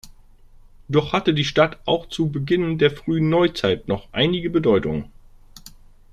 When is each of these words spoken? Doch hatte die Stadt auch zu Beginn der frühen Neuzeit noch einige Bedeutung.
Doch 0.89 1.13
hatte 1.13 1.31
die 1.31 1.43
Stadt 1.45 1.77
auch 1.85 2.09
zu 2.09 2.27
Beginn 2.31 2.79
der 2.79 2.89
frühen 2.89 3.29
Neuzeit 3.29 3.87
noch 3.87 4.07
einige 4.11 4.49
Bedeutung. 4.49 5.11